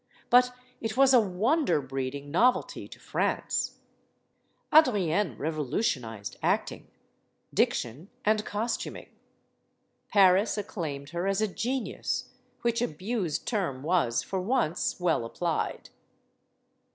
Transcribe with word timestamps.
But 0.31 0.55
it 0.81 0.97
was 0.97 1.13
a 1.13 1.19
wonder 1.19 1.79
breeding 1.79 2.31
novelty 2.31 2.87
to 2.87 2.99
France. 2.99 3.77
Adrienne 4.73 5.37
revolutionized 5.37 6.37
acting, 6.41 6.87
diction, 7.53 8.09
and 8.25 8.43
costuming. 8.43 9.09
Paris 10.09 10.57
acclaimed 10.57 11.11
her 11.11 11.27
as 11.27 11.39
a 11.39 11.47
genius; 11.47 12.31
which 12.63 12.81
abused 12.81 13.45
term 13.47 13.83
was 13.83 14.23
for 14.23 14.41
once 14.41 14.99
well 14.99 15.23
applied. 15.23 15.91